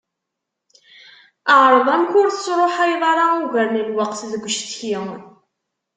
[1.61, 3.03] Ԑreḍ amek ur tersruḥayeḍ
[3.43, 4.95] ugar n lweqt deg ucetki.